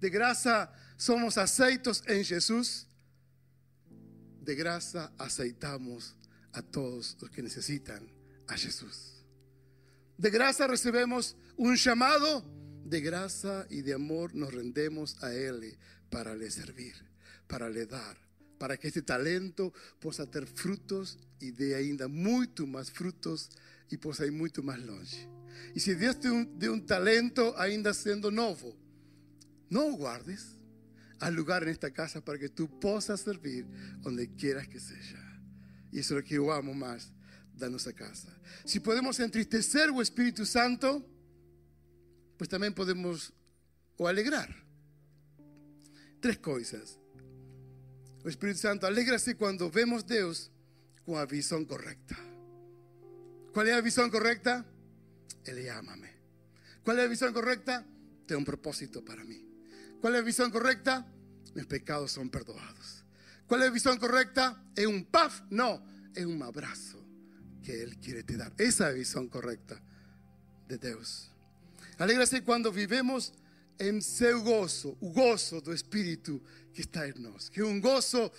[0.00, 2.86] De graça somos aceitos en Jesús,
[4.40, 6.16] de graça aceitamos
[6.52, 8.06] a todos los que necesitan
[8.48, 9.24] a Jesús.
[10.18, 12.44] De gracia recibimos un llamado,
[12.84, 15.78] de graça e de amor nos rendemos a Ele
[16.10, 16.94] para lhe servir,
[17.46, 18.16] para lhe dar,
[18.58, 23.50] para que este talento possa ter frutos e dê ainda muito mais frutos
[23.90, 25.28] e possa ir muito mais longe.
[25.74, 28.76] E se Deus te um, um talento ainda sendo novo,
[29.70, 30.60] não o guardes.
[31.18, 33.64] Há lugar nesta casa para que tu possas servir
[34.04, 35.21] onde quieras que seja.
[35.92, 37.12] E isso é o que eu amo mais
[37.54, 38.28] da nossa casa.
[38.64, 41.04] Se podemos entristecer o Espírito Santo,
[42.38, 43.32] pues también podemos
[43.98, 44.48] o alegrar.
[46.20, 46.98] Tres coisas.
[48.24, 50.50] O Espírito Santo alegra-se quando vemos Deus
[51.04, 52.16] com a visão correta.
[53.52, 54.64] Qual é a visão correta?
[55.44, 56.08] Ele ama-me.
[56.82, 57.84] Qual é a visão correta?
[58.26, 59.46] Tem um propósito para mim.
[60.00, 61.04] Qual é a visão correta?
[61.54, 63.01] Meus pecados são perdoados.
[63.52, 64.58] Qual é a visão correta?
[64.74, 65.42] É um paf?
[65.50, 65.86] Não,
[66.16, 66.96] é um abraço
[67.62, 68.50] que Ele quer te dar.
[68.56, 69.78] Essa é a visão correta
[70.66, 71.30] de Deus.
[71.98, 73.30] Alegra-se quando vivemos
[73.78, 78.32] em seu gozo, o gozo do Espírito que está em nós, que um gozo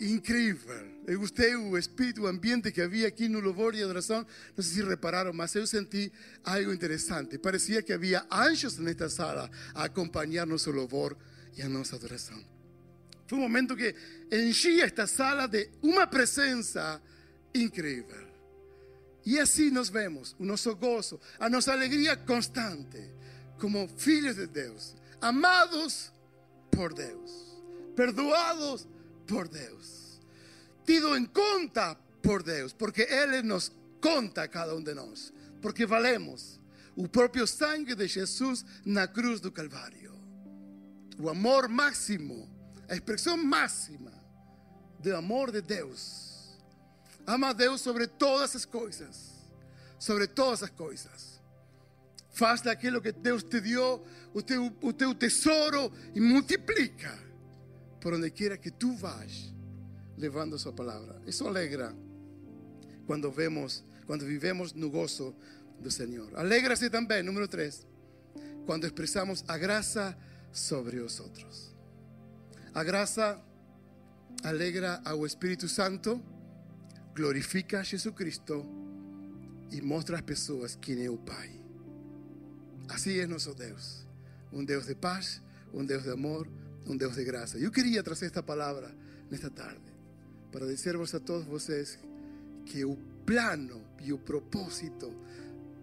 [0.00, 1.02] incrível.
[1.06, 4.26] Eu gostei o espírito, o ambiente que havia aqui no louvor e adoração.
[4.56, 6.10] Não sei se repararam, mas eu senti
[6.42, 7.36] algo interessante.
[7.36, 11.14] Parecia que havia anjos nesta sala a acompanhar nosso louvor
[11.54, 12.53] e a nossa adoração.
[13.26, 13.94] Foi um momento que
[14.30, 17.00] enchia esta sala de uma presença
[17.54, 18.24] incrível.
[19.24, 23.10] E assim nos vemos, o nosso gozo, a nossa alegria constante,
[23.58, 26.12] como filhos de Deus, amados
[26.70, 27.62] por Deus,
[27.96, 28.86] perdoados
[29.26, 30.20] por Deus,
[30.84, 35.32] tido em conta por Deus, porque Ele nos conta a cada um de nós,
[35.62, 36.60] porque valemos
[36.94, 40.12] o próprio sangue de Jesus na cruz do Calvário.
[41.18, 42.48] O amor máximo,
[42.88, 44.12] a expressão máxima
[44.98, 46.34] do amor de Deus
[47.26, 49.32] Ama a Deus sobre todas as coisas.
[49.98, 51.40] Sobre todas as coisas.
[52.30, 57.18] Faz daquilo que Deus te deu o teu, o teu tesouro e multiplica
[58.00, 59.54] por onde quiera que tu vás,
[60.16, 61.22] levando sua palavra.
[61.26, 61.94] Isso alegra
[63.06, 65.34] quando vemos, quando vivemos no gozo
[65.80, 66.28] do Senhor.
[66.36, 67.86] Alegra-se também, número 3,
[68.66, 70.16] quando expressamos a graça
[70.52, 71.73] sobre os outros.
[72.74, 73.40] A graça
[74.42, 76.20] alegra ao Espírito Santo
[77.14, 78.66] glorifica a Jesucristo
[79.70, 81.52] e mostra às pessoas quem é o Pai.
[82.88, 84.04] Assim é nosso Deus.
[84.52, 85.40] Um Deus de paz,
[85.72, 86.48] um Deus de amor,
[86.84, 87.58] um Deus de graça.
[87.58, 88.92] Eu queria trazer esta palavra
[89.30, 89.94] nesta tarde
[90.50, 91.96] para dizer-vos a todos vocês
[92.66, 95.14] que o plano e o propósito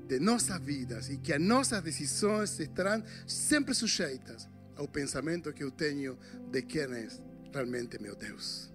[0.10, 5.72] de nossas vidas e que as nossas decisões estarão sempre sujeitas ao pensamento que eu
[5.72, 6.18] tenho
[6.52, 7.08] de quem é
[7.54, 8.72] realmente meu Deus.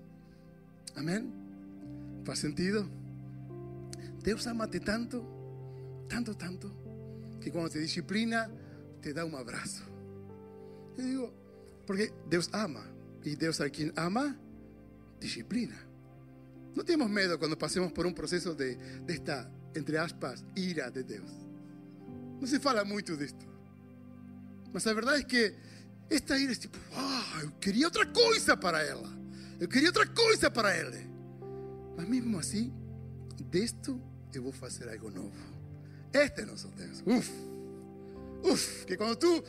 [0.95, 1.33] Amém?
[2.25, 2.91] ¿Faz sentido?
[4.23, 5.25] Deus ama-te tanto,
[6.09, 6.75] tanto, tanto,
[7.41, 8.51] que quando te disciplina,
[9.01, 9.85] te dá um abraço.
[10.99, 11.35] Eu digo,
[11.87, 12.85] porque Deus ama,
[13.25, 14.37] e Deus a quem ama,
[15.21, 15.77] disciplina.
[16.75, 18.75] Não temos medo quando passemos por um processo de,
[19.07, 21.31] desta, entre aspas, ira de Deus.
[22.41, 23.47] Não se fala muito disto.
[24.73, 25.55] Mas a verdade é que
[26.09, 29.09] esta ira é tipo, ah, eu queria outra coisa para ela.
[29.59, 31.11] Eu queria outra coisa para ele.
[31.97, 32.73] Mas mesmo assim,
[33.51, 34.01] disto
[34.33, 35.57] eu vou fazer algo novo.
[36.13, 37.03] Este é nosso Deus.
[37.07, 37.33] Uf,
[38.45, 39.45] uf, que quando tu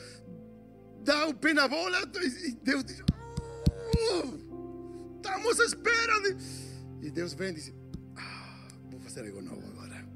[1.03, 6.37] dá o pé na bola, Deus diz: uh, estamos esperando.
[7.01, 7.73] E Deus vem e diz:
[8.15, 10.07] ah, vou fazer algo novo agora.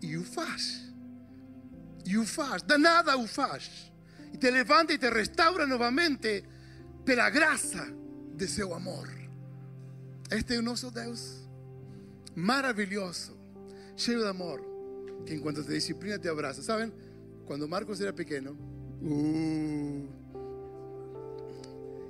[0.00, 0.92] E o faz.
[2.06, 2.62] E o faz.
[2.62, 3.92] Danada o faz.
[4.32, 6.44] E te levanta e te restaura novamente
[7.04, 7.86] pela graça
[8.34, 9.08] de seu amor.
[10.30, 11.48] Este es nuestro Dios
[12.38, 13.36] maravilloso,
[13.96, 14.64] lleno de amor,
[15.26, 16.62] que en cuanto te disciplina te abraza.
[16.62, 16.92] ¿Saben?
[17.46, 20.06] Cuando Marcos era pequeño, uh,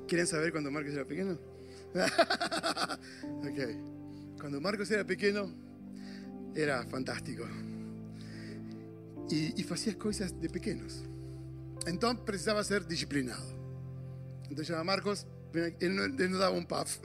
[0.07, 1.38] ¿quieren saber cuando Marcos era pequeño?
[1.94, 3.59] ok.
[4.38, 5.50] Cuando Marcos era pequeño,
[6.54, 7.44] era fantástico.
[9.31, 11.04] Y, y hacía cosas de pequeños.
[11.87, 13.45] Entonces precisaba ser disciplinado.
[14.45, 16.99] Entonces llama Marcos, él no, él no daba un puff.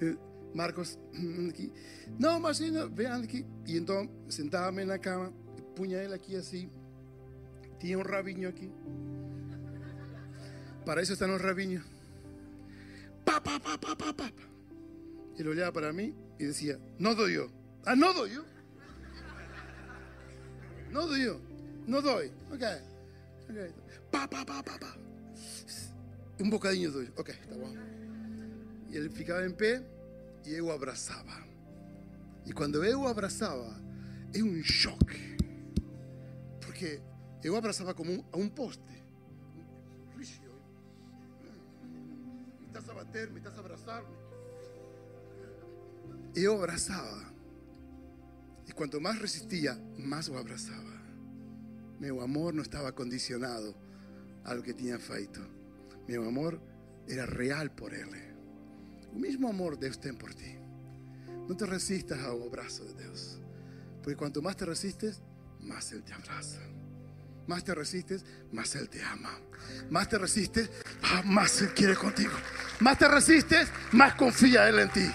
[0.54, 0.98] Marcos,
[1.48, 1.72] aqui.
[2.18, 3.46] Não, imagina, vem aqui.
[3.66, 5.32] E então sentava-me na cama,
[5.76, 6.70] punha ele aqui assim.
[7.78, 8.70] Tinha um rabinho aqui.
[10.84, 11.84] Para isso estão os rabinhos.
[13.24, 14.32] Pá, pá, pá, pá, pá, pá.
[15.38, 17.50] Ele olhava para mim e dizia: Não dou eu.
[17.84, 18.44] Ah, não dou eu?
[20.90, 21.40] Não dou eu.
[21.86, 22.32] Não dói.
[22.52, 22.66] Ok.
[24.10, 24.96] Pá, pá, pá, pá, pá.
[26.40, 27.12] Um bocadinho dói.
[27.16, 27.74] Ok, tá bom.
[28.88, 29.82] E ele ficava em pé
[30.44, 31.44] e eu abraçava.
[32.46, 33.80] E quando eu abraçava,
[34.34, 35.36] é um choque.
[36.60, 37.00] Porque
[37.42, 38.82] Eu abraçava como um, a um poste.
[40.16, 40.52] Rígido.
[42.60, 44.04] Me estás a bater, me estás a abraçar.
[46.34, 47.32] Eu abraçava.
[48.66, 50.99] E quanto mais resistia, mais o abraçava.
[52.00, 53.76] Meu amor não estava condicionado
[54.42, 55.38] ao que tinha feito.
[56.08, 56.58] Meu amor
[57.06, 58.22] era real por ele.
[59.12, 60.58] O mesmo amor Deus tem por ti.
[61.46, 63.38] Não te resistas ao abraço de Deus.
[64.02, 65.20] Porque quanto más te resistes,
[65.60, 66.60] más Él te abraza.
[67.46, 69.38] Más te resistes, más Él te ama.
[69.90, 70.70] Más te resistes,
[71.02, 72.32] ah, más Él quiere contigo.
[72.78, 75.06] Más te resistes, más confía Él en ti.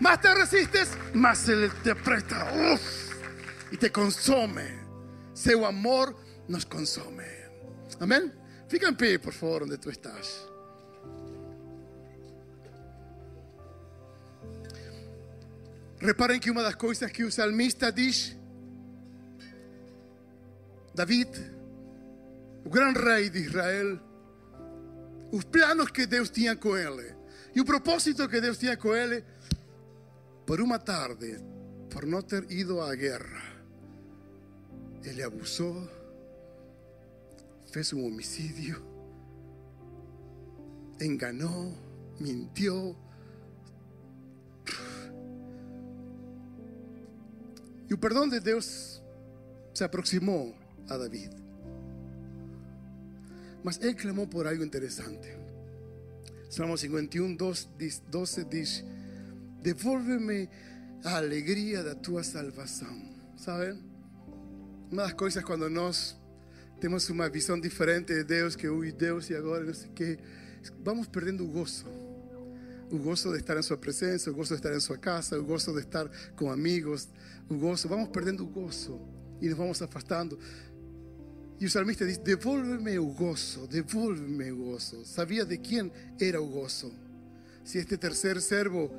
[0.00, 2.52] Más te resistes, más Él te presta.
[2.74, 2.80] Uf,
[3.70, 4.82] y te consome.
[5.34, 6.16] Su amor
[6.48, 7.26] nos consome.
[8.00, 8.32] Amén.
[8.68, 10.48] Fica en pie, por favor, donde tú estás.
[16.00, 18.36] Reparem que uma das coisas que o salmista diz,
[20.94, 21.28] David,
[22.64, 24.00] o grande rei de Israel,
[25.30, 27.14] os planos que Deus tinha com ele
[27.54, 29.24] e o propósito que Deus tinha com ele,
[30.44, 31.38] por uma tarde,
[31.88, 33.42] por não ter ido à guerra,
[35.04, 35.88] ele abusou,
[37.72, 38.84] fez um homicídio,
[41.00, 41.72] enganou,
[42.20, 42.96] mentiu,
[47.92, 49.02] E o perdão de Deus
[49.74, 50.56] se aproximou
[50.88, 51.36] a David.
[53.62, 55.28] Mas ele clamou por algo interessante.
[56.48, 57.68] Salmo 51, 12
[58.46, 58.82] diz:
[59.60, 60.48] Devolve-me
[61.04, 63.12] a alegria da tua salvação.
[63.36, 63.78] Sabem?
[64.90, 66.18] Uma das coisas quando nós
[66.82, 70.18] temos uma visão diferente de Deus, que ui, Deus e agora não sei o que,
[70.82, 71.86] vamos perdendo o gozo.
[72.90, 75.44] O gozo de estar em sua presença, o gozo de estar em sua casa, o
[75.44, 77.08] gozo de estar com amigos,
[77.48, 77.86] o gozo.
[77.88, 79.00] Vamos perdendo o gozo
[79.40, 80.36] e nos vamos afastando.
[81.60, 85.04] E o salmista diz: Devolve-me o gozo, devolve-me o gozo.
[85.04, 85.90] Sabia de quem
[86.20, 86.92] era o gozo.
[87.62, 88.90] Se este terceiro servo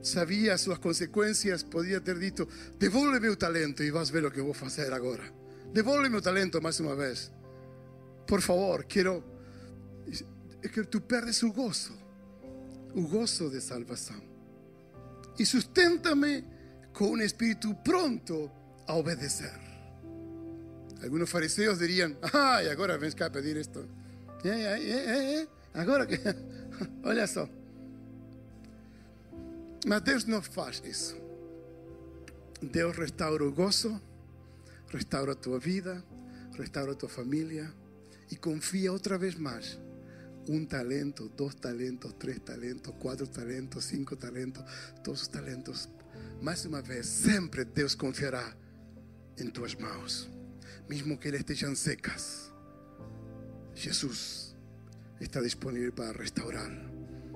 [0.00, 4.54] sabia suas consequências, podia ter dito: Devolve-me o talento e vas ver o que vou
[4.54, 5.43] fazer agora.
[5.74, 7.32] Devolve-me o talento mais uma vez.
[8.28, 9.24] Por favor, quero.
[10.62, 11.92] É que tu perdes o gozo,
[12.94, 14.22] o gozo de salvação.
[15.36, 16.44] E sustenta-me
[16.92, 18.48] com um espírito pronto
[18.86, 19.52] a obedecer.
[21.02, 23.84] Algunos fariseos dirían, ay, agora vens cá pedir isto.
[24.44, 26.20] Eh, eh, eh, agora que,
[27.02, 27.48] olha só.
[29.84, 31.16] Mas Deus não faz isso.
[32.62, 34.00] Deus restaura o gozo,
[34.94, 36.04] restaura a tua vida,
[36.56, 37.68] restaura a tua família
[38.30, 39.76] e confia outra vez mais.
[40.48, 44.62] Um talento, dois talentos, três talentos, quatro talentos, cinco talentos,
[45.02, 45.88] todos os talentos.
[46.40, 48.54] Mais uma vez, sempre Deus confiará
[49.36, 50.30] em tuas mãos,
[50.88, 52.52] mesmo que eles estejam secas.
[53.74, 54.54] Jesus
[55.20, 56.70] está disponível para restaurar.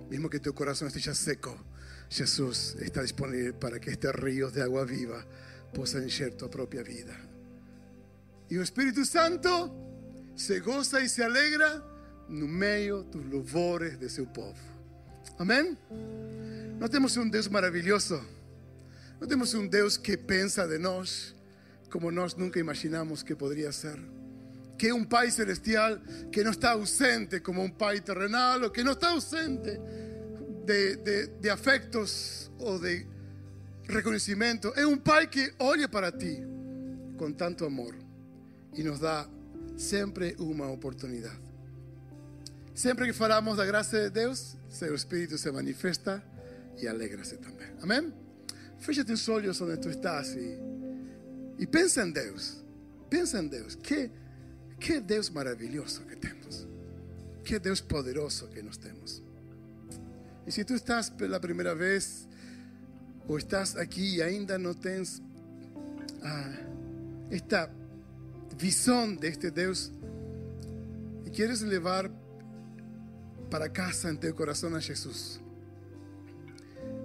[0.09, 1.59] Mesmo que teu coração esteja seco,
[2.09, 5.27] Jesus está disponível para que estes ríos de água viva
[5.75, 7.28] possam encher tua própria vida.
[8.51, 9.71] E o Espírito Santo
[10.35, 11.85] se goza e se alegra
[12.29, 14.59] no meio dos louvores de seu povo.
[15.39, 15.77] Amém?
[16.79, 18.25] Nós temos um Deus maravilhoso.
[19.21, 21.35] Nós temos um Deus que pensa de nós
[21.91, 23.99] como nós nunca imaginamos que poderia ser.
[24.79, 25.99] Que é um Pai celestial
[26.33, 29.79] que não está ausente como um Pai terrenal, ou que não está ausente
[30.65, 33.07] de, de, de afectos ou de
[33.89, 34.73] reconhecimento.
[34.77, 36.43] É um Pai que olha para ti
[37.19, 38.08] com tanto amor
[38.79, 39.29] e nos dá
[39.77, 41.37] sempre uma oportunidade.
[42.73, 46.23] Sempre que falamos da graça de Deus, seu Espírito se manifesta
[46.81, 47.67] e alegra-se também.
[47.83, 48.15] Amém?
[48.79, 50.57] Fecha teus olhos onde tu estás e,
[51.59, 52.63] e pensa em Deus.
[53.11, 53.75] Pensa em Deus.
[53.75, 54.13] Que,
[54.79, 56.69] que Deus maravilhoso que temos.
[57.43, 59.21] Que Deus poderoso que nós temos.
[60.47, 62.29] E se tu estás pela primeira vez
[63.27, 65.21] ou estás aqui e ainda não tens
[66.23, 66.53] ah,
[67.29, 67.69] esta
[68.59, 69.93] visão deste Deus
[71.25, 72.11] e queres levar
[73.49, 75.41] para casa em teu coração a Jesus,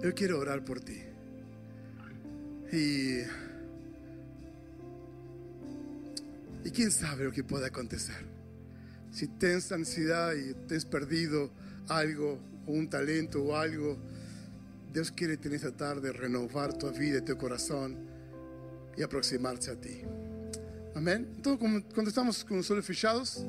[0.02, 1.06] eu quero orar por ti.
[2.72, 3.24] E,
[6.64, 8.26] e quem sabe o que pode acontecer.
[9.12, 11.52] Se tens ansiedade e tens perdido
[11.88, 13.96] algo, um talento ou algo,
[14.92, 17.96] Deus quer nesta tarde renovar tua vida teu coração
[18.96, 20.04] e aproximar-se a ti.
[20.94, 21.26] Amém?
[21.38, 23.44] Então, quando estamos com os olhos fechados,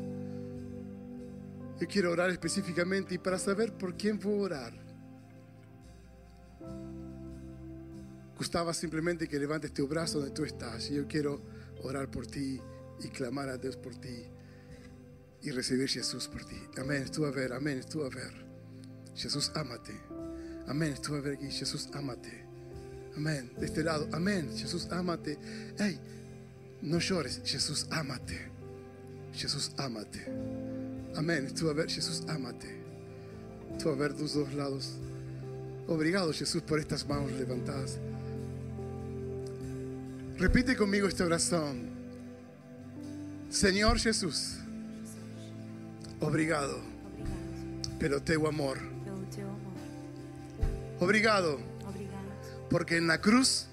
[1.79, 4.73] eu quero orar especificamente e para saber por quem vou orar.
[8.37, 11.41] Gustava simplesmente que levantes teu braço onde tu estás e eu quero
[11.83, 12.61] orar por ti
[12.99, 14.25] y clamar a Dios por ti
[15.41, 16.59] y recibir Jesús por ti.
[16.77, 17.05] Amén.
[17.11, 17.81] Tú a ver, amén.
[17.89, 18.33] Tú a ver.
[19.15, 19.93] Jesús, ámate.
[20.67, 20.95] Amén.
[21.01, 21.51] Tú a ver aquí.
[21.51, 22.45] Jesús, ámate.
[23.15, 23.51] Amén.
[23.57, 24.09] De este lado.
[24.11, 24.49] Amén.
[24.57, 25.37] Jesús, ámate.
[25.77, 25.99] Hey,
[26.85, 27.41] no llores.
[27.43, 28.49] Jesús, ámate.
[29.33, 30.25] Jesús, ámate.
[31.15, 31.53] Amén.
[31.53, 32.79] Tú a ver, Jesús, ámate.
[33.81, 34.93] Tú a ver tus dos lados.
[35.87, 37.99] Obrigado, Jesús, por estas manos levantadas.
[40.37, 41.89] Repite conmigo esta oración.
[43.49, 44.57] Señor Jesús,
[46.19, 46.77] obrigado
[47.99, 48.79] pelo teu amor.
[50.99, 51.59] Obrigado
[52.69, 53.67] porque en la cruz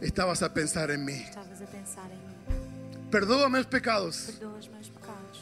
[0.00, 1.24] estabas a pensar en mí.
[1.62, 2.16] A pensar em
[2.54, 3.08] mim.
[3.10, 5.40] Perdoa meus pecados, Perdoa os meus pecados,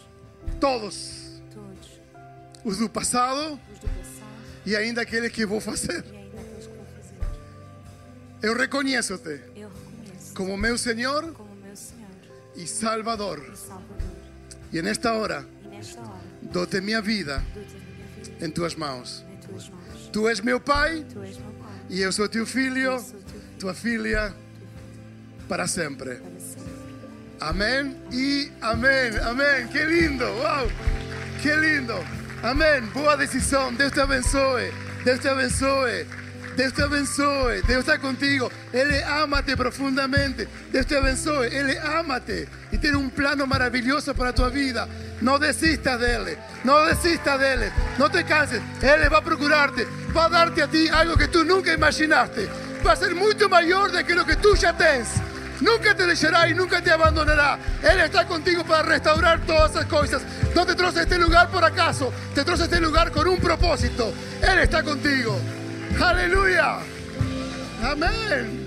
[0.61, 2.01] todos, todos,
[2.65, 4.25] os do passado os do passado
[4.67, 6.05] e ainda aqueles que vou fazer.
[6.05, 7.15] e ainda aqueles que vou fazer.
[8.43, 12.11] Eu reconheço-te Eu reconheço como meu Senhor como meu Senhor
[12.55, 13.39] e Salvador.
[13.53, 13.97] e Salvador.
[14.73, 19.25] E nesta hora E nesta hora, dou-te minha vida dou-te minha vida em tuas mãos.
[19.33, 20.11] em tuas mãos.
[20.12, 23.19] Tu és meu Pai Tu és meu Pai, e eu sou teu filho, eu sou
[23.21, 24.35] teu filho tua filha,
[25.49, 26.20] para sempre.
[27.40, 29.68] Amén y amén, amén.
[29.72, 30.68] Qué lindo, wow,
[31.42, 32.03] qué lindo.
[32.45, 32.90] Amén.
[32.92, 33.74] Boa decisão.
[33.74, 34.70] Deus te abençoe.
[35.03, 36.07] Deus te abençoe.
[36.55, 37.62] Deus te abençoe.
[37.62, 38.53] Deus está contigo.
[38.70, 40.47] Ele ama-te profundamente.
[40.70, 41.47] Deus te abençoe.
[41.47, 44.86] Ele ama-te e tem um plano maravilhoso para a tua vida.
[45.22, 46.36] Não desistas dele.
[46.62, 47.72] Não desistas dele.
[47.99, 48.61] Não te canses.
[48.82, 49.86] Ele vai procurar-te.
[50.12, 52.47] Vai dar-te a ti algo que tu nunca imaginaste.
[52.82, 55.09] Vai ser muito maior do que o que tu já tens.
[55.61, 57.59] Nunca te dejará y nunca te abandonará.
[57.82, 60.22] Él está contigo para restaurar todas esas cosas.
[60.55, 62.12] No te troces este lugar por acaso.
[62.34, 64.12] Te troces este lugar con un propósito.
[64.42, 65.38] Él está contigo.
[66.00, 66.78] Aleluya.
[67.82, 68.64] Amén.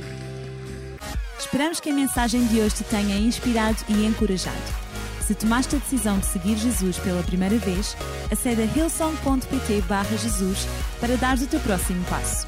[1.39, 4.57] Esperamos que a mensagem de hoje te tenha inspirado e encorajado.
[5.27, 7.97] Se tomaste a decisão de seguir Jesus pela primeira vez,
[8.31, 9.83] acede a hillsong.pt
[10.17, 10.65] Jesus
[11.01, 12.47] para dar o teu próximo passo.